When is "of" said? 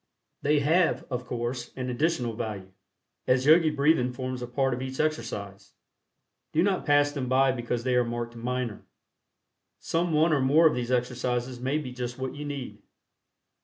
1.11-1.27, 4.73-4.81, 10.65-10.73